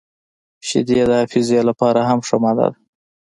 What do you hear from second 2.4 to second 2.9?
ماده ده.